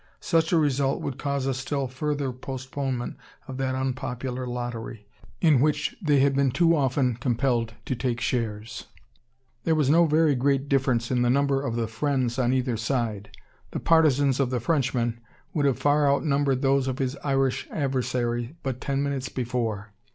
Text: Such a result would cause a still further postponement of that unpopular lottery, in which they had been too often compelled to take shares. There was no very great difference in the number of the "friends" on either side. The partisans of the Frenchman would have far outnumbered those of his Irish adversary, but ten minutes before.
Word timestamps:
Such 0.19 0.51
a 0.51 0.57
result 0.57 0.99
would 1.03 1.19
cause 1.19 1.45
a 1.45 1.53
still 1.53 1.87
further 1.87 2.31
postponement 2.31 3.17
of 3.47 3.57
that 3.57 3.75
unpopular 3.75 4.47
lottery, 4.47 5.05
in 5.41 5.59
which 5.61 5.95
they 6.01 6.21
had 6.21 6.35
been 6.35 6.49
too 6.49 6.75
often 6.75 7.17
compelled 7.17 7.75
to 7.85 7.95
take 7.95 8.19
shares. 8.19 8.85
There 9.63 9.75
was 9.75 9.91
no 9.91 10.07
very 10.07 10.33
great 10.33 10.67
difference 10.67 11.11
in 11.11 11.21
the 11.21 11.29
number 11.29 11.61
of 11.61 11.75
the 11.75 11.85
"friends" 11.85 12.39
on 12.39 12.51
either 12.51 12.77
side. 12.77 13.29
The 13.69 13.79
partisans 13.79 14.39
of 14.39 14.49
the 14.49 14.59
Frenchman 14.59 15.19
would 15.53 15.67
have 15.67 15.77
far 15.77 16.09
outnumbered 16.09 16.63
those 16.63 16.87
of 16.87 16.97
his 16.97 17.15
Irish 17.23 17.67
adversary, 17.69 18.55
but 18.63 18.81
ten 18.81 19.03
minutes 19.03 19.29
before. 19.29 19.91